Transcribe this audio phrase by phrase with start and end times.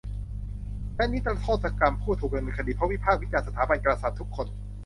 [0.95, 4.47] และนิรโทษกรรมผู้ถูกดำเนินคดีเพราะวิพากษ์วิจารณ์สถาบันกษัตริย์ทุกคน